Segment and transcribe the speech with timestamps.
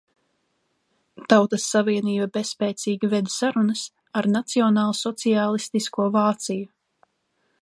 [1.33, 3.87] Tautas savienība bezspēcīgi veda sarunas
[4.23, 6.71] ar nacionālsociālistisko Vāciju.